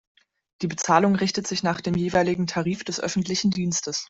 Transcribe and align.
Die 0.63 0.67
Bezahlung 0.67 1.13
richtet 1.13 1.45
sich 1.45 1.61
nach 1.61 1.79
dem 1.79 1.93
jeweiligen 1.93 2.47
Tarif 2.47 2.83
des 2.83 2.99
öffentlichen 2.99 3.51
Dienstes. 3.51 3.99